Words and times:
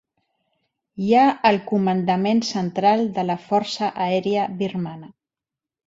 Hi 1.07 1.11
ha 1.17 1.25
el 1.51 1.59
comandament 1.73 2.43
central 2.55 3.07
de 3.21 3.29
la 3.31 3.39
Força 3.47 3.95
Aèria 4.11 4.51
Birmana. 4.65 5.17